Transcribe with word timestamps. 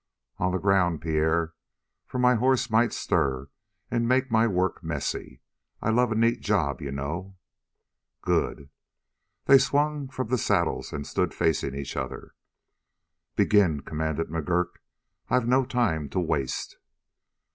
"On 0.39 0.51
the 0.51 0.57
ground, 0.57 0.99
Pierre, 0.99 1.53
for 2.07 2.17
my 2.17 2.33
horse 2.33 2.71
might 2.71 2.91
stir 2.91 3.49
and 3.91 4.09
make 4.09 4.31
my 4.31 4.47
work 4.47 4.83
messy. 4.83 5.41
I 5.79 5.91
love 5.91 6.11
a 6.11 6.15
neat 6.15 6.39
job, 6.39 6.81
you 6.81 6.91
know." 6.91 7.35
"Good." 8.23 8.71
They 9.45 9.59
swung 9.59 10.07
from 10.07 10.29
the 10.29 10.39
saddles 10.39 10.91
and 10.91 11.05
stood 11.05 11.35
facing 11.35 11.75
each 11.75 11.95
other. 11.95 12.33
"Begin!" 13.35 13.81
commanded 13.81 14.29
McGurk. 14.29 14.79
"I've 15.29 15.47
no 15.47 15.65
time 15.65 16.09
to 16.09 16.19
waste." 16.19 16.77